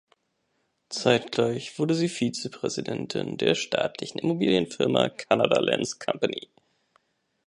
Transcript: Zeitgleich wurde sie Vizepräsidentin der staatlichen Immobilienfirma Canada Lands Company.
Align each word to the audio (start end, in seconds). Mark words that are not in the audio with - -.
Zeitgleich 0.89 1.77
wurde 1.77 1.93
sie 1.93 2.09
Vizepräsidentin 2.09 3.37
der 3.37 3.53
staatlichen 3.53 4.17
Immobilienfirma 4.17 5.09
Canada 5.09 5.59
Lands 5.59 5.99
Company. 5.99 6.47